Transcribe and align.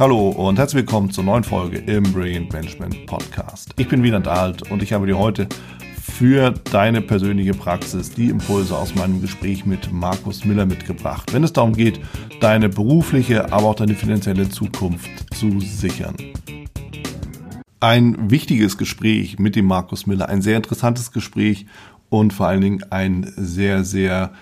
Hallo 0.00 0.30
und 0.30 0.58
herzlich 0.58 0.86
willkommen 0.86 1.10
zur 1.10 1.24
neuen 1.24 1.44
Folge 1.44 1.76
im 1.76 2.04
Brilliant 2.04 2.50
Management 2.54 3.04
Podcast. 3.04 3.74
Ich 3.76 3.86
bin 3.86 4.02
Wieland 4.02 4.26
Alt 4.26 4.70
und 4.70 4.82
ich 4.82 4.94
habe 4.94 5.06
dir 5.06 5.18
heute 5.18 5.46
für 6.00 6.52
deine 6.72 7.02
persönliche 7.02 7.52
Praxis 7.52 8.10
die 8.10 8.30
Impulse 8.30 8.78
aus 8.78 8.94
meinem 8.94 9.20
Gespräch 9.20 9.66
mit 9.66 9.92
Markus 9.92 10.46
Miller 10.46 10.64
mitgebracht, 10.64 11.34
wenn 11.34 11.44
es 11.44 11.52
darum 11.52 11.74
geht, 11.74 12.00
deine 12.40 12.70
berufliche, 12.70 13.52
aber 13.52 13.66
auch 13.66 13.74
deine 13.74 13.94
finanzielle 13.94 14.48
Zukunft 14.48 15.34
zu 15.34 15.60
sichern. 15.60 16.16
Ein 17.80 18.30
wichtiges 18.30 18.78
Gespräch 18.78 19.38
mit 19.38 19.54
dem 19.54 19.66
Markus 19.66 20.06
Miller, 20.06 20.30
ein 20.30 20.40
sehr 20.40 20.56
interessantes 20.56 21.12
Gespräch 21.12 21.66
und 22.08 22.32
vor 22.32 22.46
allen 22.46 22.62
Dingen 22.62 22.84
ein 22.88 23.30
sehr, 23.36 23.84
sehr, 23.84 24.32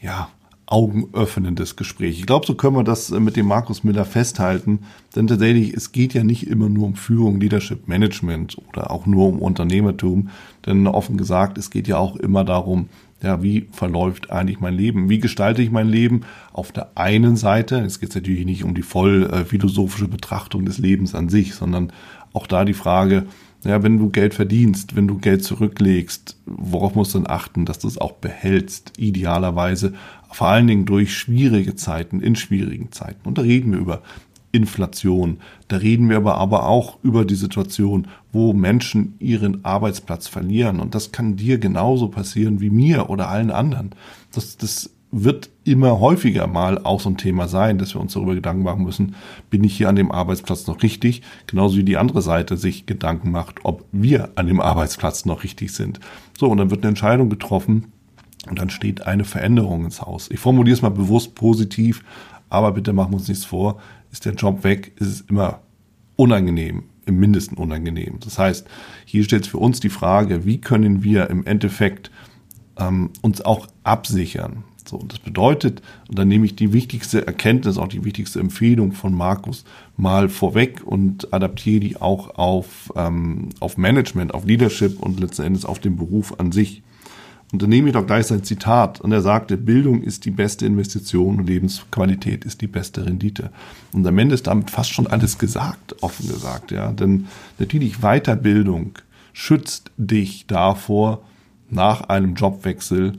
ja, 0.00 0.30
augenöffnendes 0.72 1.76
Gespräch. 1.76 2.18
Ich 2.18 2.26
glaube, 2.26 2.46
so 2.46 2.54
können 2.54 2.76
wir 2.76 2.82
das 2.82 3.10
mit 3.10 3.36
dem 3.36 3.46
Markus 3.46 3.84
Miller 3.84 4.06
festhalten, 4.06 4.80
denn 5.14 5.26
tatsächlich, 5.26 5.74
es 5.74 5.92
geht 5.92 6.14
ja 6.14 6.24
nicht 6.24 6.46
immer 6.46 6.70
nur 6.70 6.86
um 6.86 6.94
Führung, 6.94 7.38
Leadership, 7.38 7.88
Management 7.88 8.56
oder 8.70 8.90
auch 8.90 9.04
nur 9.04 9.28
um 9.28 9.38
Unternehmertum, 9.38 10.30
denn 10.64 10.86
offen 10.86 11.18
gesagt, 11.18 11.58
es 11.58 11.68
geht 11.68 11.88
ja 11.88 11.98
auch 11.98 12.16
immer 12.16 12.44
darum, 12.44 12.88
ja, 13.22 13.42
wie 13.42 13.68
verläuft 13.70 14.30
eigentlich 14.30 14.60
mein 14.60 14.74
Leben? 14.74 15.10
Wie 15.10 15.20
gestalte 15.20 15.60
ich 15.62 15.70
mein 15.70 15.88
Leben? 15.88 16.22
Auf 16.52 16.72
der 16.72 16.90
einen 16.96 17.36
Seite, 17.36 17.78
es 17.80 18.00
geht 18.00 18.14
natürlich 18.14 18.46
nicht 18.46 18.64
um 18.64 18.74
die 18.74 18.82
voll 18.82 19.30
äh, 19.30 19.44
philosophische 19.44 20.08
Betrachtung 20.08 20.64
des 20.64 20.78
Lebens 20.78 21.14
an 21.14 21.28
sich, 21.28 21.54
sondern 21.54 21.92
auch 22.32 22.46
da 22.46 22.64
die 22.64 22.72
Frage, 22.72 23.26
ja, 23.64 23.82
wenn 23.82 23.98
du 23.98 24.10
Geld 24.10 24.34
verdienst, 24.34 24.96
wenn 24.96 25.06
du 25.06 25.18
Geld 25.18 25.44
zurücklegst, 25.44 26.36
worauf 26.46 26.94
musst 26.94 27.14
du 27.14 27.18
denn 27.18 27.30
achten, 27.30 27.64
dass 27.64 27.78
du 27.78 27.88
es 27.88 27.98
auch 27.98 28.12
behältst, 28.12 28.92
idealerweise, 28.98 29.94
vor 30.30 30.48
allen 30.48 30.66
Dingen 30.66 30.84
durch 30.84 31.16
schwierige 31.16 31.76
Zeiten, 31.76 32.20
in 32.20 32.34
schwierigen 32.34 32.90
Zeiten. 32.90 33.28
Und 33.28 33.38
da 33.38 33.42
reden 33.42 33.72
wir 33.72 33.78
über 33.78 34.02
Inflation. 34.52 35.38
Da 35.68 35.76
reden 35.78 36.08
wir 36.10 36.18
aber, 36.18 36.36
aber 36.36 36.68
auch 36.68 36.98
über 37.02 37.24
die 37.24 37.34
Situation, 37.34 38.08
wo 38.32 38.52
Menschen 38.52 39.14
ihren 39.18 39.64
Arbeitsplatz 39.64 40.28
verlieren. 40.28 40.78
Und 40.78 40.94
das 40.94 41.10
kann 41.10 41.36
dir 41.36 41.58
genauso 41.58 42.08
passieren 42.08 42.60
wie 42.60 42.70
mir 42.70 43.10
oder 43.10 43.28
allen 43.28 43.50
anderen. 43.50 43.90
Das, 44.32 44.56
das 44.58 44.90
wird 45.12 45.50
immer 45.64 46.00
häufiger 46.00 46.46
mal 46.46 46.78
auch 46.78 46.98
so 46.98 47.10
ein 47.10 47.18
Thema 47.18 47.46
sein, 47.46 47.76
dass 47.76 47.94
wir 47.94 48.00
uns 48.00 48.14
darüber 48.14 48.34
Gedanken 48.34 48.62
machen 48.62 48.82
müssen, 48.82 49.14
bin 49.50 49.62
ich 49.62 49.76
hier 49.76 49.90
an 49.90 49.96
dem 49.96 50.10
Arbeitsplatz 50.10 50.66
noch 50.66 50.82
richtig? 50.82 51.20
Genauso 51.46 51.76
wie 51.76 51.84
die 51.84 51.98
andere 51.98 52.22
Seite 52.22 52.56
sich 52.56 52.86
Gedanken 52.86 53.30
macht, 53.30 53.60
ob 53.64 53.84
wir 53.92 54.30
an 54.36 54.46
dem 54.46 54.60
Arbeitsplatz 54.60 55.26
noch 55.26 55.44
richtig 55.44 55.72
sind. 55.74 56.00
So, 56.36 56.48
und 56.48 56.56
dann 56.56 56.70
wird 56.70 56.82
eine 56.82 56.88
Entscheidung 56.88 57.28
getroffen 57.28 57.92
und 58.48 58.58
dann 58.58 58.70
steht 58.70 59.06
eine 59.06 59.24
Veränderung 59.24 59.84
ins 59.84 60.00
Haus. 60.00 60.30
Ich 60.30 60.40
formuliere 60.40 60.74
es 60.74 60.82
mal 60.82 60.88
bewusst 60.88 61.34
positiv, 61.34 62.02
aber 62.48 62.72
bitte 62.72 62.94
machen 62.94 63.12
wir 63.12 63.18
uns 63.18 63.28
nichts 63.28 63.44
vor. 63.44 63.80
Ist 64.10 64.24
der 64.24 64.34
Job 64.34 64.64
weg, 64.64 64.92
ist 64.96 65.08
es 65.08 65.20
immer 65.22 65.60
unangenehm, 66.16 66.84
im 67.04 67.18
Mindesten 67.18 67.58
unangenehm. 67.58 68.18
Das 68.20 68.38
heißt, 68.38 68.66
hier 69.04 69.24
stellt 69.24 69.46
für 69.46 69.58
uns 69.58 69.80
die 69.80 69.90
Frage, 69.90 70.46
wie 70.46 70.58
können 70.58 71.02
wir 71.02 71.28
im 71.28 71.44
Endeffekt 71.44 72.10
ähm, 72.78 73.10
uns 73.20 73.42
auch 73.42 73.66
absichern? 73.84 74.64
So, 74.88 74.96
und 74.96 75.12
das 75.12 75.18
bedeutet, 75.18 75.82
und 76.08 76.18
dann 76.18 76.28
nehme 76.28 76.44
ich 76.44 76.56
die 76.56 76.72
wichtigste 76.72 77.26
Erkenntnis, 77.26 77.78
auch 77.78 77.88
die 77.88 78.04
wichtigste 78.04 78.40
Empfehlung 78.40 78.92
von 78.92 79.14
Markus 79.14 79.64
mal 79.96 80.28
vorweg 80.28 80.82
und 80.84 81.32
adaptiere 81.32 81.80
die 81.80 81.96
auch 81.96 82.36
auf, 82.36 82.92
ähm, 82.96 83.50
auf 83.60 83.76
Management, 83.76 84.34
auf 84.34 84.44
Leadership 84.44 85.00
und 85.00 85.20
letzten 85.20 85.42
Endes 85.42 85.64
auf 85.64 85.78
den 85.78 85.96
Beruf 85.96 86.38
an 86.38 86.52
sich. 86.52 86.82
Und 87.52 87.60
dann 87.60 87.68
nehme 87.68 87.88
ich 87.88 87.92
doch 87.92 88.06
gleich 88.06 88.26
sein 88.26 88.44
Zitat. 88.44 89.00
Und 89.02 89.12
er 89.12 89.20
sagte, 89.20 89.58
Bildung 89.58 90.02
ist 90.02 90.24
die 90.24 90.30
beste 90.30 90.64
Investition 90.64 91.38
und 91.38 91.46
Lebensqualität 91.46 92.46
ist 92.46 92.62
die 92.62 92.66
beste 92.66 93.04
Rendite. 93.04 93.50
Und 93.92 94.06
am 94.06 94.18
Ende 94.18 94.34
ist 94.34 94.46
damit 94.46 94.70
fast 94.70 94.90
schon 94.90 95.06
alles 95.06 95.36
gesagt, 95.38 96.02
offen 96.02 96.28
gesagt, 96.28 96.70
ja. 96.70 96.92
Denn 96.92 97.26
natürlich 97.58 97.98
Weiterbildung 97.98 98.92
schützt 99.34 99.90
dich 99.98 100.46
davor, 100.46 101.22
nach 101.68 102.02
einem 102.02 102.34
Jobwechsel 102.34 103.14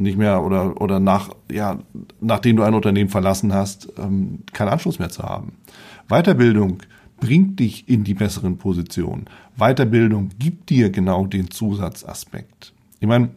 nicht 0.00 0.16
mehr 0.16 0.42
oder, 0.42 0.80
oder 0.80 0.98
nach, 0.98 1.30
ja, 1.50 1.78
nachdem 2.20 2.56
du 2.56 2.62
ein 2.62 2.74
Unternehmen 2.74 3.10
verlassen 3.10 3.52
hast, 3.52 3.92
ähm, 3.98 4.40
keinen 4.52 4.70
Anschluss 4.70 4.98
mehr 4.98 5.10
zu 5.10 5.22
haben. 5.22 5.52
Weiterbildung 6.08 6.78
bringt 7.20 7.60
dich 7.60 7.88
in 7.88 8.02
die 8.02 8.14
besseren 8.14 8.56
Positionen. 8.56 9.26
Weiterbildung 9.56 10.30
gibt 10.38 10.70
dir 10.70 10.90
genau 10.90 11.26
den 11.26 11.50
Zusatzaspekt. 11.50 12.72
Ich 12.98 13.06
meine, 13.06 13.30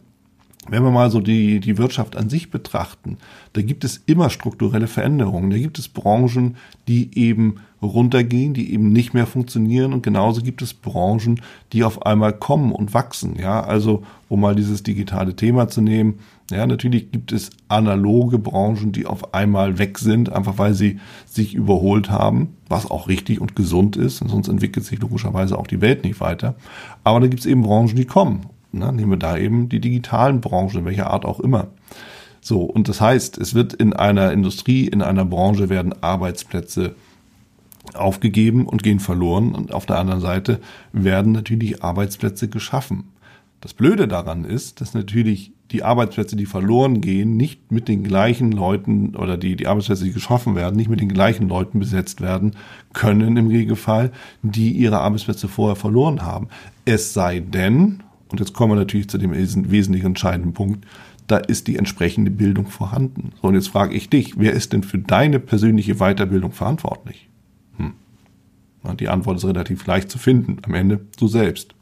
wenn 0.68 0.82
wir 0.82 0.90
mal 0.90 1.10
so 1.10 1.20
die, 1.20 1.60
die 1.60 1.76
Wirtschaft 1.76 2.16
an 2.16 2.30
sich 2.30 2.50
betrachten, 2.50 3.18
da 3.52 3.62
gibt 3.62 3.84
es 3.84 4.02
immer 4.06 4.30
strukturelle 4.30 4.86
Veränderungen. 4.86 5.50
Da 5.50 5.58
gibt 5.58 5.78
es 5.78 5.88
Branchen, 5.88 6.56
die 6.88 7.16
eben 7.18 7.56
runtergehen, 7.82 8.54
die 8.54 8.72
eben 8.72 8.90
nicht 8.90 9.12
mehr 9.12 9.26
funktionieren 9.26 9.92
und 9.92 10.02
genauso 10.02 10.40
gibt 10.40 10.62
es 10.62 10.72
Branchen, 10.72 11.40
die 11.72 11.84
auf 11.84 12.06
einmal 12.06 12.32
kommen 12.32 12.72
und 12.72 12.94
wachsen. 12.94 13.36
Ja, 13.38 13.62
also 13.62 14.02
um 14.28 14.40
mal 14.40 14.54
dieses 14.54 14.82
digitale 14.82 15.36
Thema 15.36 15.68
zu 15.68 15.82
nehmen, 15.82 16.18
ja, 16.50 16.66
natürlich 16.66 17.10
gibt 17.10 17.32
es 17.32 17.50
analoge 17.68 18.38
Branchen, 18.38 18.92
die 18.92 19.06
auf 19.06 19.34
einmal 19.34 19.78
weg 19.78 19.98
sind, 19.98 20.30
einfach 20.32 20.58
weil 20.58 20.74
sie 20.74 20.98
sich 21.26 21.54
überholt 21.54 22.10
haben, 22.10 22.56
was 22.68 22.90
auch 22.90 23.08
richtig 23.08 23.40
und 23.40 23.56
gesund 23.56 23.96
ist, 23.96 24.18
sonst 24.18 24.48
entwickelt 24.48 24.84
sich 24.84 25.00
logischerweise 25.00 25.58
auch 25.58 25.66
die 25.66 25.80
Welt 25.80 26.04
nicht 26.04 26.20
weiter. 26.20 26.54
Aber 27.02 27.20
da 27.20 27.26
gibt 27.28 27.40
es 27.40 27.46
eben 27.46 27.62
Branchen, 27.62 27.96
die 27.96 28.04
kommen. 28.04 28.46
Na, 28.74 28.92
nehmen 28.92 29.12
wir 29.12 29.18
da 29.18 29.36
eben 29.36 29.68
die 29.68 29.80
digitalen 29.80 30.40
Branchen, 30.40 30.84
welcher 30.84 31.10
Art 31.10 31.24
auch 31.24 31.40
immer. 31.40 31.68
So, 32.40 32.62
und 32.62 32.88
das 32.88 33.00
heißt, 33.00 33.38
es 33.38 33.54
wird 33.54 33.72
in 33.72 33.94
einer 33.94 34.32
Industrie, 34.32 34.86
in 34.86 35.00
einer 35.00 35.24
Branche 35.24 35.68
werden 35.68 35.94
Arbeitsplätze 36.02 36.94
aufgegeben 37.94 38.66
und 38.66 38.82
gehen 38.82 39.00
verloren. 39.00 39.54
Und 39.54 39.72
auf 39.72 39.86
der 39.86 39.98
anderen 39.98 40.20
Seite 40.20 40.60
werden 40.92 41.32
natürlich 41.32 41.82
Arbeitsplätze 41.82 42.48
geschaffen. 42.48 43.04
Das 43.60 43.72
Blöde 43.72 44.08
daran 44.08 44.44
ist, 44.44 44.80
dass 44.80 44.92
natürlich 44.92 45.52
die 45.70 45.82
Arbeitsplätze, 45.82 46.36
die 46.36 46.44
verloren 46.44 47.00
gehen, 47.00 47.36
nicht 47.38 47.72
mit 47.72 47.88
den 47.88 48.04
gleichen 48.04 48.52
Leuten 48.52 49.16
oder 49.16 49.38
die, 49.38 49.56
die 49.56 49.66
Arbeitsplätze, 49.66 50.04
die 50.04 50.12
geschaffen 50.12 50.54
werden, 50.54 50.76
nicht 50.76 50.90
mit 50.90 51.00
den 51.00 51.08
gleichen 51.08 51.48
Leuten 51.48 51.78
besetzt 51.78 52.20
werden 52.20 52.56
können 52.92 53.38
im 53.38 53.48
Regelfall, 53.48 54.12
die 54.42 54.72
ihre 54.72 55.00
Arbeitsplätze 55.00 55.48
vorher 55.48 55.76
verloren 55.76 56.22
haben. 56.22 56.48
Es 56.84 57.14
sei 57.14 57.40
denn, 57.40 58.02
und 58.30 58.40
jetzt 58.40 58.52
kommen 58.52 58.72
wir 58.72 58.76
natürlich 58.76 59.08
zu 59.08 59.18
dem 59.18 59.32
wesentlich 59.32 60.04
entscheidenden 60.04 60.52
Punkt, 60.54 60.86
da 61.26 61.38
ist 61.38 61.68
die 61.68 61.76
entsprechende 61.76 62.30
Bildung 62.30 62.66
vorhanden. 62.66 63.32
So, 63.40 63.48
und 63.48 63.54
jetzt 63.54 63.68
frage 63.68 63.94
ich 63.94 64.10
dich, 64.10 64.38
wer 64.38 64.52
ist 64.52 64.72
denn 64.72 64.82
für 64.82 64.98
deine 64.98 65.40
persönliche 65.40 65.96
Weiterbildung 65.96 66.52
verantwortlich? 66.52 67.28
Hm. 67.76 67.94
Die 68.98 69.08
Antwort 69.08 69.38
ist 69.38 69.44
relativ 69.44 69.86
leicht 69.86 70.10
zu 70.10 70.18
finden. 70.18 70.58
Am 70.62 70.74
Ende 70.74 71.00
du 71.18 71.28
selbst. 71.28 71.74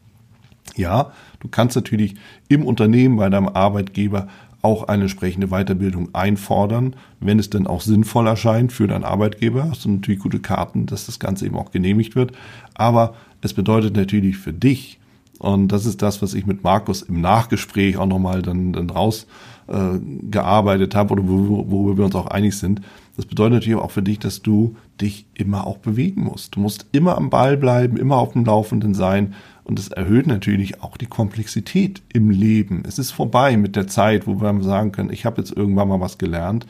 Ja, 0.77 1.13
du 1.41 1.49
kannst 1.49 1.75
natürlich 1.75 2.15
im 2.49 2.65
Unternehmen 2.65 3.17
bei 3.17 3.29
deinem 3.29 3.49
Arbeitgeber 3.49 4.29
auch 4.63 4.85
eine 4.85 5.03
entsprechende 5.03 5.49
Weiterbildung 5.49 6.15
einfordern, 6.15 6.95
wenn 7.19 7.41
es 7.41 7.51
denn 7.51 7.67
auch 7.67 7.81
sinnvoll 7.81 8.29
erscheint 8.29 8.73
für 8.73 8.87
deinen 8.87 9.03
Arbeitgeber. 9.03 9.69
Hast 9.69 9.85
du 9.85 9.91
natürlich 9.91 10.21
gute 10.21 10.39
Karten, 10.39 10.87
dass 10.87 11.07
das 11.07 11.19
Ganze 11.19 11.47
eben 11.47 11.57
auch 11.57 11.73
genehmigt 11.73 12.15
wird. 12.15 12.33
Aber 12.75 13.17
es 13.41 13.55
bedeutet 13.55 13.97
natürlich 13.97 14.39
für 14.39 14.53
dich, 14.53 15.01
und 15.43 15.69
das 15.69 15.87
ist 15.87 16.03
das, 16.03 16.21
was 16.23 16.35
ich 16.35 16.47
mit 16.47 16.63
Markus 16.63 17.03
im 17.03 17.21
Nachgespräch 17.21 17.97
auch 17.97 18.07
nochmal 18.07 18.43
dann, 18.43 18.73
dann 18.73 18.89
rausgearbeitet 18.89 20.95
äh, 20.95 20.97
habe 20.97 21.15
oder 21.15 21.27
worüber, 21.27 21.99
wir 21.99 22.05
uns 22.05 22.15
auch 22.15 22.29
einig 22.29 22.57
sind. 22.57 22.81
Das 23.17 23.27
bedeutet 23.27 23.55
natürlich 23.55 23.81
auch 23.81 23.91
für 23.91 24.05
dich, 24.05 24.21
dass 24.21 24.43
du 24.43 24.77
dich 25.01 25.27
immer 25.35 25.67
auch 25.67 25.79
bewegen 25.79 26.23
musst. 26.23 26.55
Du 26.55 26.61
musst 26.61 26.87
immer 26.93 27.17
am 27.17 27.29
Ball 27.29 27.57
bleiben, 27.57 27.97
immer 27.97 28.19
auf 28.19 28.35
dem 28.35 28.45
Laufenden 28.45 28.95
sein. 28.95 29.35
Und 29.65 29.81
das 29.81 29.89
erhöht 29.89 30.29
natürlich 30.29 30.81
auch 30.81 30.97
die 30.97 31.07
Komplexität 31.07 32.03
im 32.13 32.31
Leben. 32.31 32.85
Es 32.87 33.01
ist 33.01 33.11
vorbei 33.11 33.57
mit 33.57 33.75
der 33.75 33.89
Zeit, 33.89 34.29
wo 34.29 34.41
wir 34.41 34.63
sagen 34.63 34.93
können, 34.93 35.13
ich 35.13 35.27
habe 35.27 35.41
jetzt 35.41 35.51
irgendwann 35.51 35.89
mal 35.89 35.99
was 35.99 36.19
gelernt. 36.19 36.69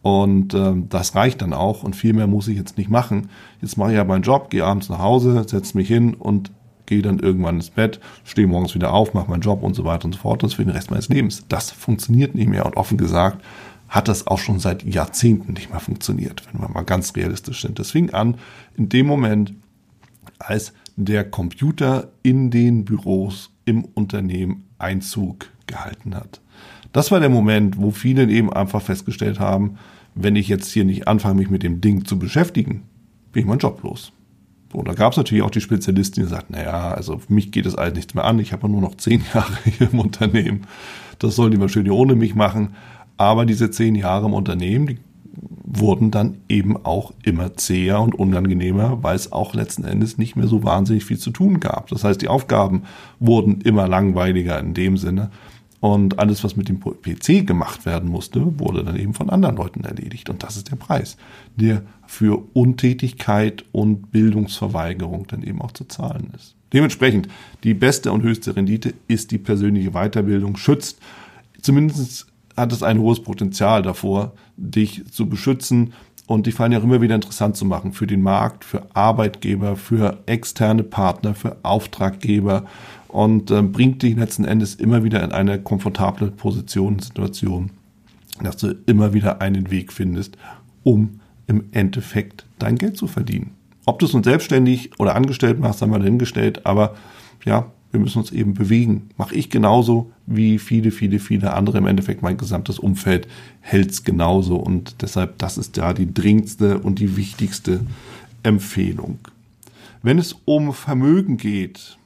Und 0.00 0.54
äh, 0.54 0.74
das 0.88 1.16
reicht 1.16 1.42
dann 1.42 1.52
auch 1.52 1.82
und 1.82 1.96
viel 1.96 2.12
mehr 2.12 2.28
muss 2.28 2.46
ich 2.46 2.56
jetzt 2.56 2.78
nicht 2.78 2.88
machen. 2.88 3.30
Jetzt 3.60 3.78
mache 3.78 3.90
ich 3.90 3.96
ja 3.96 4.04
meinen 4.04 4.22
Job, 4.22 4.48
gehe 4.48 4.64
abends 4.64 4.88
nach 4.88 5.00
Hause, 5.00 5.44
setze 5.48 5.76
mich 5.76 5.88
hin 5.88 6.14
und 6.14 6.52
gehe 6.86 7.02
dann 7.02 7.18
irgendwann 7.18 7.56
ins 7.56 7.70
Bett, 7.70 8.00
stehe 8.24 8.46
morgens 8.46 8.74
wieder 8.74 8.92
auf, 8.92 9.14
mache 9.14 9.30
meinen 9.30 9.42
Job 9.42 9.62
und 9.62 9.74
so 9.74 9.84
weiter 9.84 10.04
und 10.04 10.14
so 10.14 10.20
fort. 10.20 10.42
Das 10.42 10.54
für 10.54 10.64
den 10.64 10.72
Rest 10.72 10.90
meines 10.90 11.08
Lebens. 11.08 11.44
Das 11.48 11.70
funktioniert 11.70 12.34
nicht 12.34 12.48
mehr. 12.48 12.66
Und 12.66 12.76
offen 12.76 12.98
gesagt 12.98 13.42
hat 13.88 14.08
das 14.08 14.26
auch 14.26 14.38
schon 14.38 14.58
seit 14.58 14.84
Jahrzehnten 14.84 15.52
nicht 15.52 15.70
mehr 15.70 15.80
funktioniert, 15.80 16.42
wenn 16.50 16.62
wir 16.62 16.68
mal 16.70 16.82
ganz 16.82 17.14
realistisch 17.14 17.60
sind. 17.60 17.78
Das 17.78 17.90
fing 17.90 18.10
an 18.10 18.36
in 18.74 18.88
dem 18.88 19.06
Moment, 19.06 19.52
als 20.38 20.72
der 20.96 21.24
Computer 21.28 22.08
in 22.22 22.50
den 22.50 22.86
Büros 22.86 23.50
im 23.66 23.84
Unternehmen 23.84 24.64
Einzug 24.78 25.50
gehalten 25.66 26.14
hat. 26.14 26.40
Das 26.92 27.10
war 27.10 27.20
der 27.20 27.28
Moment, 27.28 27.78
wo 27.78 27.90
viele 27.90 28.28
eben 28.28 28.52
einfach 28.52 28.82
festgestellt 28.82 29.40
haben, 29.40 29.78
wenn 30.14 30.36
ich 30.36 30.48
jetzt 30.48 30.70
hier 30.72 30.84
nicht 30.84 31.08
anfange, 31.08 31.36
mich 31.36 31.50
mit 31.50 31.62
dem 31.62 31.80
Ding 31.80 32.04
zu 32.04 32.18
beschäftigen, 32.18 32.82
bin 33.32 33.42
ich 33.42 33.48
mein 33.48 33.58
Job 33.58 33.82
los. 33.82 34.12
So, 34.72 34.82
da 34.82 34.94
gab 34.94 35.12
es 35.12 35.18
natürlich 35.18 35.42
auch 35.42 35.50
die 35.50 35.60
Spezialisten, 35.60 36.22
die 36.22 36.28
sagten, 36.28 36.54
naja, 36.54 36.92
also 36.92 37.18
für 37.18 37.32
mich 37.32 37.52
geht 37.52 37.66
das 37.66 37.74
alles 37.74 37.94
nichts 37.94 38.14
mehr 38.14 38.24
an, 38.24 38.38
ich 38.38 38.52
habe 38.52 38.68
nur 38.68 38.80
noch 38.80 38.96
zehn 38.96 39.22
Jahre 39.34 39.52
hier 39.64 39.92
im 39.92 40.00
Unternehmen. 40.00 40.62
Das 41.18 41.36
sollen 41.36 41.50
die 41.50 41.58
mal 41.58 41.68
schön 41.68 41.90
ohne 41.90 42.14
mich 42.14 42.34
machen. 42.34 42.74
Aber 43.18 43.44
diese 43.46 43.70
zehn 43.70 43.94
Jahre 43.94 44.26
im 44.26 44.32
Unternehmen, 44.32 44.86
die 44.86 44.98
wurden 45.64 46.10
dann 46.10 46.38
eben 46.48 46.76
auch 46.84 47.12
immer 47.22 47.54
zäher 47.56 48.00
und 48.00 48.14
unangenehmer, 48.14 49.02
weil 49.02 49.16
es 49.16 49.32
auch 49.32 49.54
letzten 49.54 49.84
Endes 49.84 50.18
nicht 50.18 50.36
mehr 50.36 50.46
so 50.46 50.64
wahnsinnig 50.64 51.04
viel 51.04 51.18
zu 51.18 51.30
tun 51.30 51.60
gab. 51.60 51.88
Das 51.88 52.04
heißt, 52.04 52.20
die 52.20 52.28
Aufgaben 52.28 52.82
wurden 53.20 53.60
immer 53.60 53.88
langweiliger 53.88 54.58
in 54.58 54.74
dem 54.74 54.96
Sinne. 54.96 55.30
Und 55.82 56.20
alles, 56.20 56.44
was 56.44 56.54
mit 56.54 56.68
dem 56.68 56.78
PC 56.78 57.44
gemacht 57.44 57.86
werden 57.86 58.08
musste, 58.08 58.60
wurde 58.60 58.84
dann 58.84 58.96
eben 58.96 59.14
von 59.14 59.30
anderen 59.30 59.56
Leuten 59.56 59.82
erledigt. 59.82 60.30
Und 60.30 60.44
das 60.44 60.56
ist 60.56 60.70
der 60.70 60.76
Preis, 60.76 61.16
der 61.56 61.82
für 62.06 62.40
Untätigkeit 62.52 63.64
und 63.72 64.12
Bildungsverweigerung 64.12 65.26
dann 65.26 65.42
eben 65.42 65.60
auch 65.60 65.72
zu 65.72 65.84
zahlen 65.84 66.30
ist. 66.36 66.54
Dementsprechend, 66.72 67.26
die 67.64 67.74
beste 67.74 68.12
und 68.12 68.22
höchste 68.22 68.54
Rendite 68.54 68.94
ist 69.08 69.32
die 69.32 69.38
persönliche 69.38 69.90
Weiterbildung, 69.90 70.56
schützt 70.56 71.00
zumindest 71.62 72.26
hat 72.56 72.72
es 72.72 72.82
ein 72.82 73.00
hohes 73.00 73.20
Potenzial 73.20 73.82
davor, 73.82 74.34
dich 74.56 75.02
zu 75.10 75.28
beschützen 75.28 75.94
und 76.26 76.46
die 76.46 76.52
fallen 76.52 76.72
ja 76.72 76.78
immer 76.78 77.00
wieder 77.00 77.14
interessant 77.14 77.56
zu 77.56 77.64
machen 77.64 77.92
für 77.92 78.06
den 78.06 78.22
Markt, 78.22 78.64
für 78.64 78.86
Arbeitgeber, 78.94 79.76
für 79.76 80.22
externe 80.26 80.82
Partner, 80.82 81.34
für 81.34 81.56
Auftraggeber 81.62 82.66
und 83.12 83.50
äh, 83.50 83.62
bringt 83.62 84.02
dich 84.02 84.16
letzten 84.16 84.44
Endes 84.44 84.74
immer 84.74 85.04
wieder 85.04 85.22
in 85.22 85.32
eine 85.32 85.60
komfortable 85.60 86.30
Position, 86.30 86.98
Situation, 86.98 87.70
dass 88.42 88.56
du 88.56 88.74
immer 88.86 89.12
wieder 89.12 89.40
einen 89.40 89.70
Weg 89.70 89.92
findest, 89.92 90.36
um 90.82 91.20
im 91.46 91.64
Endeffekt 91.72 92.46
dein 92.58 92.76
Geld 92.76 92.96
zu 92.96 93.06
verdienen. 93.06 93.52
Ob 93.84 93.98
du 93.98 94.06
es 94.06 94.12
nun 94.12 94.24
selbstständig 94.24 94.98
oder 94.98 95.14
angestellt 95.14 95.60
machst, 95.60 95.82
haben 95.82 95.92
wir 95.92 95.98
dahingestellt, 95.98 96.64
aber 96.64 96.94
ja, 97.44 97.70
wir 97.90 98.00
müssen 98.00 98.18
uns 98.18 98.32
eben 98.32 98.54
bewegen. 98.54 99.10
Mache 99.18 99.34
ich 99.34 99.50
genauso 99.50 100.12
wie 100.26 100.58
viele, 100.58 100.90
viele, 100.90 101.18
viele 101.18 101.52
andere. 101.52 101.78
Im 101.78 101.86
Endeffekt 101.86 102.22
mein 102.22 102.38
gesamtes 102.38 102.78
Umfeld 102.78 103.28
hält's 103.60 104.02
genauso. 104.02 104.56
Und 104.56 105.02
deshalb, 105.02 105.36
das 105.38 105.58
ist 105.58 105.76
ja 105.76 105.92
die 105.92 106.12
dringendste 106.12 106.78
und 106.78 107.00
die 107.00 107.16
wichtigste 107.16 107.80
Empfehlung. 108.42 109.18
Wenn 110.02 110.18
es 110.18 110.36
um 110.46 110.72
Vermögen 110.72 111.36
geht, 111.36 111.98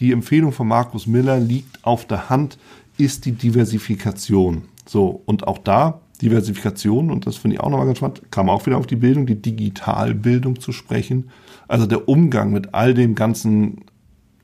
die 0.00 0.12
Empfehlung 0.12 0.52
von 0.52 0.66
Markus 0.66 1.06
Miller 1.06 1.38
liegt 1.38 1.84
auf 1.84 2.06
der 2.06 2.30
Hand, 2.30 2.58
ist 2.98 3.26
die 3.26 3.32
Diversifikation. 3.32 4.62
So, 4.86 5.22
und 5.26 5.46
auch 5.46 5.58
da 5.58 6.00
Diversifikation, 6.22 7.10
und 7.10 7.26
das 7.26 7.36
finde 7.36 7.56
ich 7.56 7.60
auch 7.60 7.70
nochmal 7.70 7.86
ganz 7.86 7.98
spannend, 7.98 8.22
kam 8.30 8.50
auch 8.50 8.66
wieder 8.66 8.76
auf 8.76 8.86
die 8.86 8.96
Bildung, 8.96 9.26
die 9.26 9.40
Digitalbildung 9.40 10.60
zu 10.60 10.72
sprechen. 10.72 11.30
Also 11.68 11.86
der 11.86 12.08
Umgang 12.08 12.52
mit 12.52 12.74
all 12.74 12.94
dem 12.94 13.14
ganzen 13.14 13.84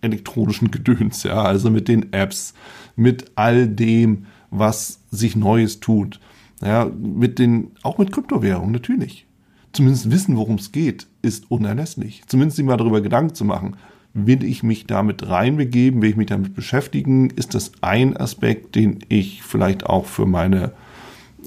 elektronischen 0.00 0.70
Gedöns, 0.70 1.22
ja, 1.22 1.42
also 1.42 1.70
mit 1.70 1.88
den 1.88 2.12
Apps, 2.12 2.54
mit 2.94 3.32
all 3.34 3.68
dem, 3.68 4.26
was 4.50 5.00
sich 5.10 5.36
Neues 5.36 5.80
tut. 5.80 6.20
Ja, 6.62 6.86
mit 6.86 7.38
den, 7.38 7.72
auch 7.82 7.98
mit 7.98 8.12
Kryptowährungen, 8.12 8.72
natürlich. 8.72 9.26
Zumindest 9.72 10.10
wissen, 10.10 10.36
worum 10.36 10.54
es 10.54 10.72
geht, 10.72 11.06
ist 11.20 11.50
unerlässlich. 11.50 12.22
Zumindest 12.26 12.56
sich 12.56 12.64
mal 12.64 12.78
darüber 12.78 13.02
Gedanken 13.02 13.34
zu 13.34 13.44
machen. 13.44 13.76
Will 14.18 14.44
ich 14.44 14.62
mich 14.62 14.86
damit 14.86 15.28
reinbegeben? 15.28 16.00
Will 16.00 16.08
ich 16.08 16.16
mich 16.16 16.28
damit 16.28 16.54
beschäftigen? 16.54 17.28
Ist 17.28 17.54
das 17.54 17.72
ein 17.82 18.16
Aspekt, 18.16 18.74
den 18.74 19.00
ich 19.10 19.42
vielleicht 19.42 19.84
auch 19.84 20.06
für 20.06 20.24
meine 20.24 20.72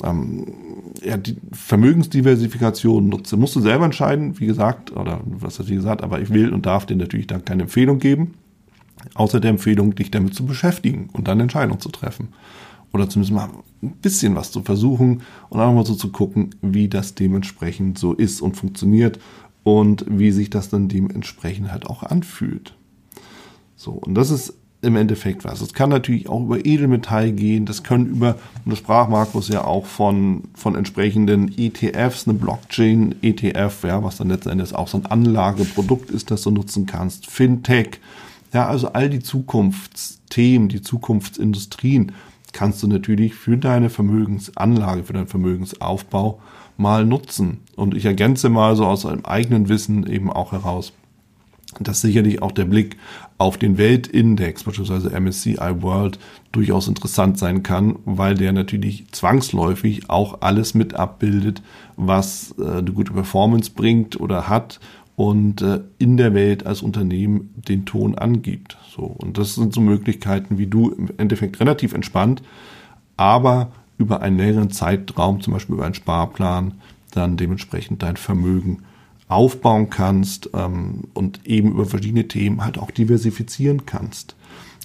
ähm, 0.04 0.46
ja, 1.02 1.18
die 1.18 1.36
Vermögensdiversifikation 1.52 3.10
nutze? 3.10 3.38
Musst 3.38 3.56
du 3.56 3.60
selber 3.60 3.86
entscheiden, 3.86 4.40
wie 4.40 4.46
gesagt, 4.46 4.96
oder 4.96 5.22
was 5.26 5.58
hast 5.58 5.68
du 5.70 5.74
gesagt, 5.74 6.04
aber 6.04 6.22
ich 6.22 6.30
will 6.30 6.54
und 6.54 6.68
darf 6.68 6.86
dir 6.86 6.96
natürlich 6.96 7.26
da 7.26 7.40
keine 7.40 7.64
Empfehlung 7.64 7.98
geben. 7.98 8.36
Außer 9.16 9.40
der 9.40 9.50
Empfehlung, 9.50 9.96
dich 9.96 10.12
damit 10.12 10.36
zu 10.36 10.46
beschäftigen 10.46 11.10
und 11.14 11.28
dann 11.28 11.40
Entscheidungen 11.40 11.80
zu 11.80 11.90
treffen. 11.90 12.28
Oder 12.94 13.10
zumindest 13.10 13.34
mal 13.34 13.50
ein 13.82 13.94
bisschen 13.94 14.36
was 14.36 14.52
zu 14.52 14.62
versuchen 14.62 15.24
und 15.50 15.60
auch 15.60 15.74
mal 15.74 15.88
so 15.88 15.96
zu 15.96 16.12
gucken, 16.12 16.52
wie 16.62 16.88
das 16.88 17.16
dementsprechend 17.16 17.98
so 17.98 18.14
ist 18.14 18.42
und 18.42 18.58
funktioniert 18.58 19.20
und 19.64 20.06
wie 20.08 20.32
sich 20.32 20.50
das 20.50 20.70
dann 20.70 20.88
dementsprechend 20.88 21.72
halt 21.72 21.88
auch 21.88 22.04
anfühlt. 22.04 22.76
So, 23.76 23.92
und 23.92 24.16
das 24.16 24.30
ist 24.32 24.54
im 24.82 24.96
Endeffekt 24.96 25.44
was. 25.44 25.60
Es 25.62 25.74
kann 25.74 25.90
natürlich 25.90 26.30
auch 26.30 26.42
über 26.42 26.66
Edelmetall 26.66 27.34
gehen, 27.34 27.66
das 27.66 27.84
können 27.84 28.08
über, 28.08 28.36
und 28.64 28.72
das 28.72 28.80
sprach 28.80 29.10
Markus 29.10 29.50
ja 29.50 29.66
auch 29.66 29.86
von, 29.86 30.44
von 30.54 30.76
entsprechenden 30.76 31.54
ETFs, 31.58 32.28
eine 32.28 32.38
Blockchain-ETF, 32.38 33.84
ja, 33.84 34.04
was 34.04 34.18
dann 34.18 34.30
letzten 34.30 34.50
Endes 34.50 34.74
auch 34.74 34.88
so 34.88 34.98
ein 34.98 35.06
Anlageprodukt 35.06 36.10
ist, 36.12 36.32
das 36.32 36.44
du 36.44 36.52
nutzen 36.52 36.86
kannst, 36.86 37.28
Fintech, 37.28 38.00
ja, 38.54 38.68
also 38.68 38.94
all 38.94 39.10
die 39.10 39.20
Zukunftsthemen, 39.20 40.70
die 40.70 40.82
Zukunftsindustrien 40.82 42.14
kannst 42.54 42.82
du 42.84 42.88
natürlich 42.88 43.36
für 43.36 43.58
deine 43.58 43.90
Vermögensanlage, 43.90 45.04
für 45.04 45.14
deinen 45.14 45.28
Vermögensaufbau 45.28 46.40
mal 46.78 47.06
nutzen. 47.06 47.60
Und 47.76 47.96
ich 47.96 48.06
ergänze 48.06 48.50
mal 48.50 48.76
so 48.76 48.86
aus 48.86 49.06
einem 49.06 49.26
eigenen 49.26 49.70
Wissen 49.70 50.08
eben 50.08 50.32
auch 50.32 50.52
heraus, 50.52 50.94
dass 51.80 52.02
sicherlich 52.02 52.42
auch 52.42 52.52
der 52.52 52.66
Blick 52.66 52.98
auf 53.38 53.58
den 53.58 53.78
Weltindex, 53.78 54.64
beispielsweise 54.64 55.12
MSCI 55.12 55.82
World, 55.82 56.18
durchaus 56.52 56.88
interessant 56.88 57.38
sein 57.38 57.62
kann, 57.62 57.98
weil 58.06 58.36
der 58.36 58.54
natürlich 58.54 59.06
zwangsläufig 59.12 60.10
auch 60.10 60.42
alles 60.42 60.74
mit 60.74 60.96
abbildet, 60.96 61.62
was 61.96 62.56
äh, 62.58 62.78
eine 62.78 62.92
gute 62.92 63.14
Performance 63.14 63.72
bringt 63.72 64.20
oder 64.20 64.50
hat 64.50 64.80
und 65.20 65.62
äh, 65.62 65.82
in 65.98 66.16
der 66.16 66.34
Welt 66.34 66.66
als 66.66 66.82
Unternehmen 66.82 67.54
den 67.68 67.84
Ton 67.84 68.16
angibt. 68.18 68.78
So 68.90 69.02
und 69.02 69.38
das 69.38 69.56
sind 69.56 69.74
so 69.74 69.82
Möglichkeiten, 69.82 70.58
wie 70.58 70.68
du 70.68 70.92
im 70.92 71.10
Endeffekt 71.18 71.60
relativ 71.60 71.94
entspannt, 71.94 72.42
aber 73.18 73.74
über 73.98 74.22
einen 74.22 74.38
längeren 74.38 74.72
Zeitraum, 74.72 75.42
zum 75.42 75.52
Beispiel 75.52 75.76
über 75.76 75.84
einen 75.84 75.94
Sparplan, 75.94 76.76
dann 77.12 77.36
dementsprechend 77.36 78.02
dein 78.02 78.16
Vermögen 78.16 78.84
aufbauen 79.28 79.90
kannst 79.90 80.52
ähm, 80.54 81.02
und 81.14 81.46
eben 81.46 81.74
über 81.74 81.86
verschiedene 81.86 82.30
Themen 82.30 82.64
halt 82.64 82.78
auch 82.78 82.90
diversifizieren 82.90 83.86
kannst. 83.86 84.38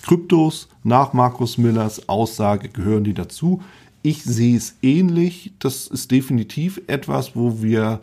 Kryptos 0.03 0.67
nach 0.83 1.13
Markus 1.13 1.59
Millers 1.59 2.09
Aussage 2.09 2.71
gehören 2.71 3.05
die 3.05 3.15
dazu. 3.15 3.63
Ich 4.03 4.25
sehe 4.25 4.57
es 4.57 4.79
ähnlich. 4.83 5.53
Das 5.61 5.87
ist 5.87 6.11
definitiv 6.11 6.83
etwas, 6.89 7.37
wo 7.37 7.63
wir 7.63 8.01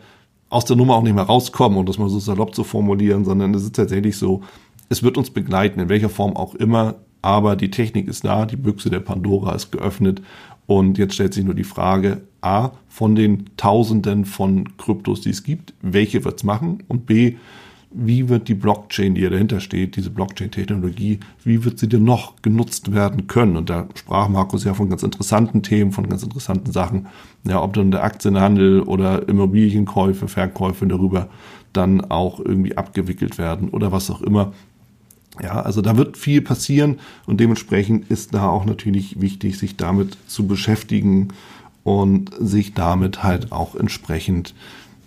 aus 0.52 0.64
der 0.66 0.76
Nummer 0.76 0.96
auch 0.96 1.02
nicht 1.02 1.14
mehr 1.14 1.24
rauskommen, 1.24 1.78
um 1.78 1.86
das 1.86 1.98
mal 1.98 2.08
so 2.08 2.18
salopp 2.18 2.54
zu 2.54 2.62
formulieren, 2.62 3.24
sondern 3.24 3.54
es 3.54 3.62
ist 3.62 3.74
tatsächlich 3.74 4.16
so, 4.16 4.42
es 4.88 5.02
wird 5.02 5.16
uns 5.16 5.30
begleiten, 5.30 5.80
in 5.80 5.88
welcher 5.88 6.10
Form 6.10 6.36
auch 6.36 6.54
immer, 6.54 6.96
aber 7.22 7.56
die 7.56 7.70
Technik 7.70 8.06
ist 8.06 8.24
da, 8.24 8.44
die 8.44 8.56
Büchse 8.56 8.90
der 8.90 9.00
Pandora 9.00 9.54
ist 9.54 9.72
geöffnet 9.72 10.20
und 10.66 10.98
jetzt 10.98 11.14
stellt 11.14 11.32
sich 11.32 11.44
nur 11.44 11.54
die 11.54 11.64
Frage, 11.64 12.22
a, 12.42 12.72
von 12.88 13.14
den 13.14 13.46
Tausenden 13.56 14.26
von 14.26 14.76
Kryptos, 14.76 15.22
die 15.22 15.30
es 15.30 15.42
gibt, 15.42 15.72
welche 15.80 16.24
wird 16.24 16.36
es 16.36 16.44
machen 16.44 16.82
und 16.88 17.06
b, 17.06 17.36
wie 17.94 18.28
wird 18.28 18.48
die 18.48 18.54
Blockchain, 18.54 19.14
die 19.14 19.22
ja 19.22 19.30
dahinter 19.30 19.60
steht, 19.60 19.96
diese 19.96 20.10
Blockchain-Technologie, 20.10 21.20
wie 21.44 21.64
wird 21.64 21.78
sie 21.78 21.88
denn 21.88 22.04
noch 22.04 22.40
genutzt 22.42 22.92
werden 22.92 23.26
können? 23.26 23.56
Und 23.56 23.70
da 23.70 23.88
sprach 23.94 24.28
Markus 24.28 24.64
ja 24.64 24.74
von 24.74 24.88
ganz 24.88 25.02
interessanten 25.02 25.62
Themen, 25.62 25.92
von 25.92 26.08
ganz 26.08 26.22
interessanten 26.22 26.72
Sachen. 26.72 27.06
Ja, 27.44 27.62
ob 27.62 27.74
dann 27.74 27.90
der 27.90 28.04
Aktienhandel 28.04 28.80
oder 28.80 29.28
Immobilienkäufe, 29.28 30.28
Verkäufe 30.28 30.86
darüber 30.86 31.28
dann 31.72 32.02
auch 32.02 32.38
irgendwie 32.40 32.76
abgewickelt 32.76 33.38
werden 33.38 33.70
oder 33.70 33.92
was 33.92 34.10
auch 34.10 34.22
immer. 34.22 34.52
Ja, 35.40 35.62
also 35.62 35.80
da 35.80 35.96
wird 35.96 36.18
viel 36.18 36.42
passieren 36.42 36.98
und 37.26 37.40
dementsprechend 37.40 38.10
ist 38.10 38.34
da 38.34 38.48
auch 38.48 38.66
natürlich 38.66 39.20
wichtig, 39.20 39.58
sich 39.58 39.76
damit 39.76 40.16
zu 40.26 40.46
beschäftigen 40.46 41.28
und 41.84 42.30
sich 42.38 42.74
damit 42.74 43.22
halt 43.22 43.50
auch 43.50 43.74
entsprechend 43.74 44.54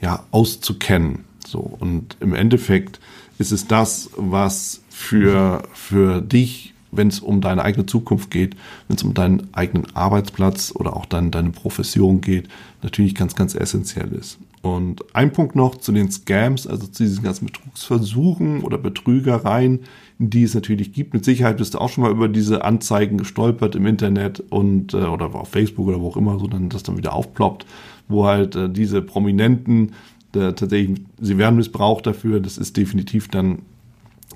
ja 0.01 0.23
auszukennen. 0.31 1.25
So, 1.47 1.59
und 1.59 2.17
im 2.19 2.33
Endeffekt 2.33 2.99
ist 3.37 3.51
es 3.51 3.67
das, 3.67 4.09
was 4.15 4.81
für, 4.89 5.63
für 5.73 6.21
dich, 6.21 6.73
wenn 6.91 7.09
es 7.09 7.19
um 7.19 7.41
deine 7.41 7.63
eigene 7.63 7.85
Zukunft 7.85 8.31
geht, 8.31 8.55
wenn 8.87 8.97
es 8.97 9.03
um 9.03 9.13
deinen 9.13 9.53
eigenen 9.53 9.95
Arbeitsplatz 9.95 10.71
oder 10.73 10.95
auch 10.95 11.05
dann 11.05 11.31
deine 11.31 11.49
Profession 11.49 12.21
geht, 12.21 12.47
natürlich 12.81 13.15
ganz, 13.15 13.35
ganz 13.35 13.55
essentiell 13.55 14.11
ist. 14.13 14.37
Und 14.61 15.03
ein 15.15 15.31
Punkt 15.31 15.55
noch 15.55 15.75
zu 15.75 15.91
den 15.91 16.09
Scams, 16.09 16.65
also 16.65 16.87
zu 16.87 17.03
diesen 17.03 17.23
ganzen 17.23 17.45
Betrugsversuchen 17.45 18.61
oder 18.63 18.79
Betrügereien, 18.79 19.81
die 20.17 20.43
es 20.43 20.55
natürlich 20.55 20.91
gibt. 20.91 21.13
Mit 21.13 21.23
Sicherheit 21.23 21.57
bist 21.57 21.73
du 21.73 21.77
auch 21.77 21.89
schon 21.89 22.03
mal 22.03 22.11
über 22.11 22.27
diese 22.27 22.63
Anzeigen 22.63 23.17
gestolpert 23.17 23.75
im 23.75 23.85
Internet 23.85 24.39
und 24.49 24.93
äh, 24.93 24.97
oder 24.97 25.35
auf 25.35 25.49
Facebook 25.49 25.87
oder 25.87 25.99
wo 25.99 26.07
auch 26.07 26.17
immer, 26.17 26.39
so 26.39 26.47
dann 26.47 26.69
das 26.69 26.81
dann 26.83 26.97
wieder 26.97 27.13
aufploppt, 27.13 27.67
wo 28.07 28.25
halt 28.25 28.55
äh, 28.55 28.69
diese 28.69 29.01
Prominenten 29.03 29.91
der 30.35 30.55
tatsächlich, 30.55 31.01
sie 31.19 31.37
werden 31.37 31.55
missbraucht 31.55 32.05
dafür. 32.05 32.39
Das 32.39 32.57
ist 32.57 32.77
definitiv 32.77 33.27
dann 33.29 33.59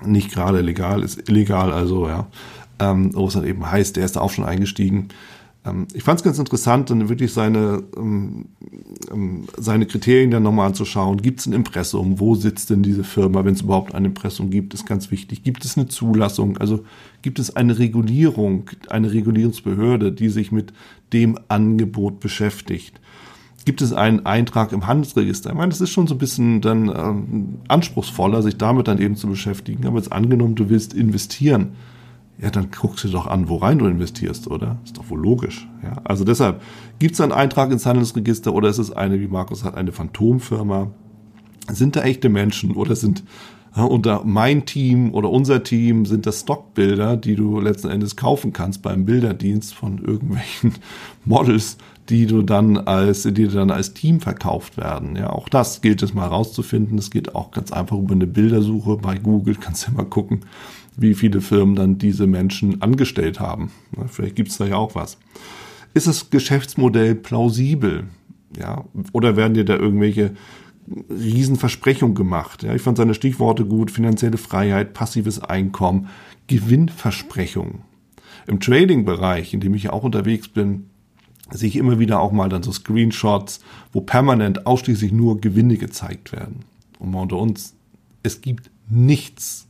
nicht 0.04 0.32
gerade 0.32 0.60
legal, 0.60 1.02
ist 1.02 1.28
illegal, 1.28 1.72
also 1.72 2.08
ja. 2.08 2.26
Ähm, 2.78 3.14
wo 3.14 3.26
es 3.26 3.34
dann 3.34 3.44
eben 3.44 3.70
heißt, 3.70 3.96
der 3.96 4.06
ist 4.06 4.16
da 4.16 4.20
auch 4.20 4.30
schon 4.30 4.46
eingestiegen. 4.46 5.08
Ähm, 5.64 5.86
ich 5.92 6.02
fand 6.02 6.18
es 6.20 6.24
ganz 6.24 6.38
interessant, 6.38 6.90
dann 6.90 7.08
wirklich 7.08 7.32
seine, 7.32 7.82
ähm, 7.96 8.46
ähm 9.10 9.44
seine 9.58 9.86
Kriterien 9.86 10.30
dann 10.30 10.42
nochmal 10.42 10.68
anzuschauen. 10.68 11.20
Gibt 11.20 11.40
es 11.40 11.46
ein 11.46 11.52
Impressum? 11.52 12.18
Wo 12.18 12.34
sitzt 12.34 12.70
denn 12.70 12.82
diese 12.82 13.04
Firma, 13.04 13.44
wenn 13.44 13.54
es 13.54 13.62
überhaupt 13.62 13.94
ein 13.94 14.04
Impressum 14.04 14.50
gibt? 14.50 14.72
Ist 14.74 14.86
ganz 14.86 15.10
wichtig. 15.10 15.42
Gibt 15.42 15.64
es 15.64 15.76
eine 15.76 15.88
Zulassung? 15.88 16.56
Also 16.58 16.84
gibt 17.22 17.38
es 17.38 17.54
eine 17.54 17.78
Regulierung, 17.78 18.70
eine 18.88 19.12
Regulierungsbehörde, 19.12 20.12
die 20.12 20.30
sich 20.30 20.52
mit 20.52 20.72
dem 21.12 21.38
Angebot 21.48 22.20
beschäftigt? 22.20 23.00
Gibt 23.64 23.82
es 23.82 23.92
einen 23.92 24.26
Eintrag 24.26 24.72
im 24.72 24.86
Handelsregister. 24.86 25.50
Ich 25.50 25.56
meine, 25.56 25.68
das 25.68 25.80
ist 25.80 25.90
schon 25.90 26.06
so 26.06 26.14
ein 26.14 26.18
bisschen 26.18 26.60
dann 26.60 26.88
ähm, 26.88 27.58
anspruchsvoller, 27.68 28.42
sich 28.42 28.56
damit 28.56 28.88
dann 28.88 28.98
eben 28.98 29.16
zu 29.16 29.28
beschäftigen. 29.28 29.86
Aber 29.86 29.98
jetzt 29.98 30.12
angenommen, 30.12 30.54
du 30.54 30.70
willst 30.70 30.94
investieren, 30.94 31.72
ja, 32.40 32.50
dann 32.50 32.70
guckst 32.70 33.04
du 33.04 33.08
doch 33.08 33.26
an, 33.26 33.50
worein 33.50 33.78
du 33.78 33.86
investierst, 33.86 34.46
oder? 34.46 34.78
Ist 34.84 34.96
doch 34.96 35.10
wohl 35.10 35.20
logisch. 35.20 35.68
Ja, 35.82 36.00
also 36.04 36.24
deshalb, 36.24 36.62
gibt 36.98 37.14
es 37.14 37.20
einen 37.20 37.32
Eintrag 37.32 37.70
ins 37.70 37.84
Handelsregister 37.84 38.54
oder 38.54 38.70
ist 38.70 38.78
es 38.78 38.90
eine, 38.90 39.20
wie 39.20 39.28
Markus 39.28 39.62
hat, 39.62 39.74
eine 39.74 39.92
Phantomfirma? 39.92 40.90
Sind 41.70 41.96
da 41.96 42.02
echte 42.02 42.30
Menschen 42.30 42.72
oder 42.72 42.96
sind 42.96 43.24
ja, 43.76 43.84
unter 43.84 44.24
mein 44.24 44.64
Team 44.64 45.12
oder 45.14 45.30
unser 45.30 45.62
Team 45.62 46.06
sind 46.06 46.26
das 46.26 46.40
Stockbilder, 46.40 47.16
die 47.16 47.36
du 47.36 47.60
letzten 47.60 47.88
Endes 47.88 48.16
kaufen 48.16 48.52
kannst 48.52 48.82
beim 48.82 49.04
Bilderdienst 49.04 49.74
von 49.74 49.98
irgendwelchen 49.98 50.74
Models, 51.24 51.76
die 52.10 52.26
du 52.26 52.42
dann 52.42 52.76
als, 52.76 53.22
die 53.22 53.48
dann 53.48 53.70
als 53.70 53.94
Team 53.94 54.20
verkauft 54.20 54.76
werden. 54.76 55.16
Ja, 55.16 55.30
auch 55.30 55.48
das 55.48 55.80
gilt 55.80 56.02
es 56.02 56.12
mal 56.12 56.26
rauszufinden. 56.26 56.98
Es 56.98 57.10
geht 57.10 57.34
auch 57.34 57.52
ganz 57.52 57.72
einfach 57.72 57.96
über 57.96 58.14
eine 58.14 58.26
Bildersuche 58.26 58.96
bei 58.96 59.16
Google. 59.16 59.54
Kannst 59.54 59.86
ja 59.86 59.92
mal 59.92 60.04
gucken, 60.04 60.40
wie 60.96 61.14
viele 61.14 61.40
Firmen 61.40 61.76
dann 61.76 61.98
diese 61.98 62.26
Menschen 62.26 62.82
angestellt 62.82 63.40
haben. 63.40 63.70
Vielleicht 64.08 64.36
gibt 64.36 64.50
es 64.50 64.58
da 64.58 64.66
ja 64.66 64.76
auch 64.76 64.94
was. 64.94 65.18
Ist 65.94 66.08
das 66.08 66.30
Geschäftsmodell 66.30 67.14
plausibel? 67.14 68.04
Ja, 68.58 68.84
oder 69.12 69.36
werden 69.36 69.54
dir 69.54 69.64
da 69.64 69.76
irgendwelche 69.76 70.32
Riesenversprechungen 71.08 72.16
gemacht? 72.16 72.64
Ja, 72.64 72.74
ich 72.74 72.82
fand 72.82 72.98
seine 72.98 73.14
Stichworte 73.14 73.64
gut. 73.64 73.92
Finanzielle 73.92 74.38
Freiheit, 74.38 74.92
passives 74.92 75.40
Einkommen, 75.40 76.08
Gewinnversprechungen. 76.48 77.82
Im 78.46 78.58
Trading-Bereich, 78.58 79.54
in 79.54 79.60
dem 79.60 79.74
ich 79.74 79.84
ja 79.84 79.92
auch 79.92 80.02
unterwegs 80.02 80.48
bin, 80.48 80.89
sehe 81.52 81.68
ich 81.68 81.76
immer 81.76 81.98
wieder 81.98 82.20
auch 82.20 82.32
mal 82.32 82.48
dann 82.48 82.62
so 82.62 82.72
Screenshots, 82.72 83.60
wo 83.92 84.00
permanent 84.00 84.66
ausschließlich 84.66 85.12
nur 85.12 85.40
Gewinne 85.40 85.76
gezeigt 85.76 86.32
werden. 86.32 86.64
Und 86.98 87.10
mal 87.10 87.22
unter 87.22 87.38
uns, 87.38 87.74
es 88.22 88.40
gibt 88.40 88.70
nichts 88.88 89.66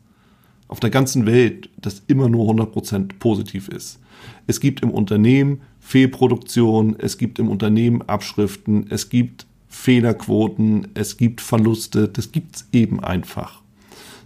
auf 0.68 0.80
der 0.80 0.90
ganzen 0.90 1.26
Welt, 1.26 1.68
das 1.80 2.02
immer 2.06 2.28
nur 2.28 2.50
100% 2.52 3.18
positiv 3.18 3.68
ist. 3.68 3.98
Es 4.46 4.60
gibt 4.60 4.82
im 4.82 4.90
Unternehmen 4.90 5.62
Fehlproduktion, 5.80 6.96
es 6.98 7.18
gibt 7.18 7.38
im 7.38 7.48
Unternehmen 7.48 8.02
Abschriften, 8.02 8.86
es 8.90 9.08
gibt 9.08 9.46
Fehlerquoten, 9.68 10.88
es 10.94 11.16
gibt 11.16 11.40
Verluste, 11.40 12.08
das 12.08 12.32
gibt's 12.32 12.68
eben 12.72 13.02
einfach. 13.02 13.62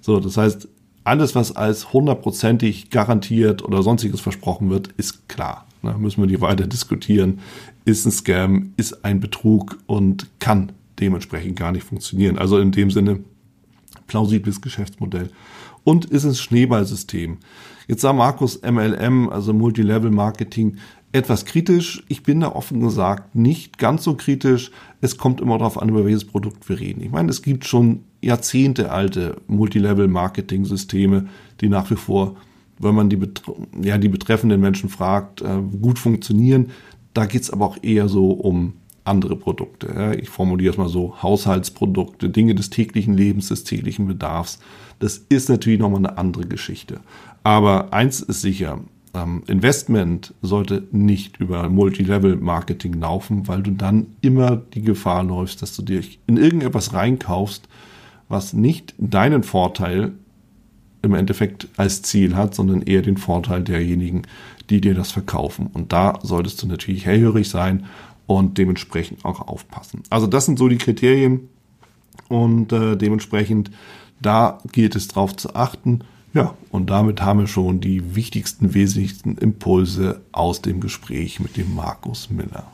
So, 0.01 0.21
das 0.21 0.37
heißt, 0.37 0.69
alles, 1.05 1.35
was 1.35 1.55
als 1.55 1.93
hundertprozentig 1.93 2.91
garantiert 2.91 3.63
oder 3.63 3.83
sonstiges 3.83 4.21
versprochen 4.21 4.71
wird, 4.71 4.89
ist 4.97 5.29
klar. 5.29 5.67
Da 5.85 5.99
müssen 5.99 6.21
wir 6.23 6.27
nicht 6.27 6.41
weiter 6.41 6.67
diskutieren. 6.67 7.41
Ist 7.85 8.07
ein 8.07 8.13
Scam, 8.13 8.73
ist 8.77 9.05
ein 9.05 9.21
Betrug 9.21 9.79
und 9.87 10.29
kann 10.39 10.73
dementsprechend 11.01 11.57
gar 11.57 11.73
nicht 11.73 11.85
funktionieren. 11.85 12.39
Also 12.39 12.59
in 12.59 12.73
dem 12.73 12.91
Sinne 12.91 13.21
plausibles 14.07 14.61
Geschäftsmodell. 14.61 15.31
Und 15.83 16.07
ist 16.07 16.25
ein 16.25 16.35
Schneeballsystem. 16.35 17.39
Jetzt 17.89 18.01
sah 18.01 18.13
Markus 18.13 18.61
MLM, 18.63 19.29
also 19.29 19.53
Multilevel 19.53 20.11
Marketing, 20.11 20.77
etwas 21.13 21.45
kritisch. 21.45 22.03
Ich 22.09 22.23
bin 22.23 22.41
da 22.41 22.49
offen 22.49 22.81
gesagt 22.81 23.35
nicht 23.37 23.79
ganz 23.79 24.03
so 24.03 24.15
kritisch. 24.15 24.73
Es 25.01 25.17
kommt 25.17 25.41
immer 25.41 25.59
darauf 25.59 25.81
an, 25.81 25.89
über 25.89 26.05
welches 26.05 26.25
Produkt 26.25 26.69
wir 26.69 26.81
reden. 26.81 27.03
Ich 27.03 27.11
meine, 27.11 27.31
es 27.31 27.43
gibt 27.43 27.67
schon 27.67 28.01
Jahrzehnte 28.21 28.91
alte 28.91 29.37
Multilevel-Marketing-Systeme, 29.47 31.29
die 31.61 31.69
nach 31.69 31.91
wie 31.91 31.97
vor, 31.97 32.37
wenn 32.79 32.95
man 32.95 33.09
die, 33.09 33.19
ja, 33.83 33.99
die 33.99 34.09
betreffenden 34.09 34.61
Menschen 34.61 34.89
fragt, 34.89 35.43
äh, 35.43 35.61
gut 35.81 35.99
funktionieren. 35.99 36.71
Da 37.13 37.27
geht 37.27 37.43
es 37.43 37.51
aber 37.51 37.67
auch 37.67 37.79
eher 37.83 38.09
so 38.09 38.31
um 38.31 38.75
andere 39.05 39.37
Produkte. 39.37 39.93
Ja. 39.95 40.13
Ich 40.13 40.31
formuliere 40.31 40.73
es 40.73 40.79
mal 40.79 40.89
so, 40.89 41.23
Haushaltsprodukte, 41.23 42.31
Dinge 42.31 42.55
des 42.55 42.71
täglichen 42.71 43.15
Lebens, 43.15 43.49
des 43.49 43.65
täglichen 43.65 44.07
Bedarfs. 44.07 44.59
Das 44.99 45.19
ist 45.29 45.49
natürlich 45.49 45.79
nochmal 45.79 45.99
eine 45.99 46.19
andere 46.19 46.47
Geschichte. 46.47 47.01
Aber 47.43 47.93
eins 47.93 48.21
ist 48.21 48.41
sicher, 48.41 48.81
ähm, 49.15 49.43
Investment 49.47 50.35
sollte 50.43 50.85
nicht 50.91 51.39
über 51.39 51.69
Multilevel-Marketing 51.69 52.95
laufen, 52.95 53.47
weil 53.47 53.63
du 53.63 53.71
dann 53.71 54.07
immer 54.23 54.57
die 54.57 54.83
Gefahr 54.83 55.23
läufst, 55.23 55.63
dass 55.63 55.77
du 55.77 55.83
dir 55.83 56.03
in 56.27 56.37
irgendetwas 56.37 56.95
reinkaufst, 56.95 57.69
was 58.29 58.55
nicht 58.55 58.95
deinen 58.99 59.43
Vorteil 59.43 60.13
im 61.05 61.15
Endeffekt 61.15 61.69
als 61.77 62.03
Ziel 62.03 62.35
hat, 62.35 62.55
sondern 62.55 62.83
eher 62.83 63.03
den 63.03 63.17
Vorteil 63.17 63.63
derjenigen, 63.63 64.23
die 64.71 64.81
dir 64.81 64.95
das 64.95 65.13
verkaufen. 65.13 65.69
Und 65.73 65.93
da 65.93 66.19
solltest 66.23 66.63
du 66.63 66.67
natürlich 66.67 67.07
hellhörig 67.07 67.49
sein 67.49 67.87
und 68.27 68.59
dementsprechend 68.59 69.25
auch 69.25 69.47
aufpassen. 69.47 70.03
Also 70.11 70.27
das 70.27 70.47
sind 70.47 70.59
so 70.59 70.69
die 70.69 70.79
Kriterien 70.79 71.49
und 72.29 72.73
äh, 72.73 72.97
dementsprechend 72.97 73.71
da 74.21 74.59
gilt 74.73 74.97
es 74.97 75.09
drauf 75.09 75.37
zu 75.37 75.55
achten. 75.55 76.01
Ja, 76.33 76.55
und 76.71 76.91
damit 76.91 77.23
haben 77.23 77.41
wir 77.41 77.47
schon 77.47 77.81
die 77.81 78.17
wichtigsten, 78.17 78.75
wesentlichsten 78.75 79.37
Impulse 79.39 80.23
aus 80.33 80.63
dem 80.63 80.81
Gespräch 80.81 81.39
mit 81.39 81.57
dem 81.57 81.75
Markus 81.75 82.31
Miller. 82.31 82.74